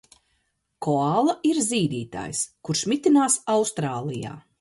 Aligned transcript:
Koala 0.85 1.35
ir 1.49 1.59
zīdītājs, 1.67 2.39
kurš 2.69 2.81
mitinās 2.93 3.37
Austrālijā. 3.57 4.35